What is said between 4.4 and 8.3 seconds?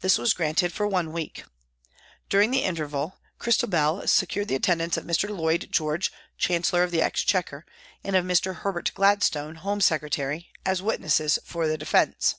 the attendance of Mr. Lloyd George, Chancellor of the Exchequer, and of